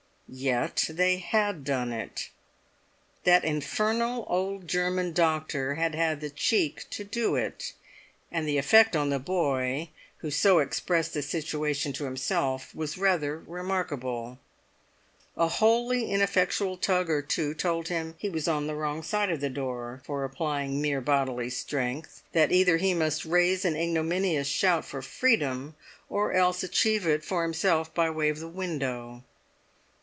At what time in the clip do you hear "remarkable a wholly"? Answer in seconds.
13.39-16.09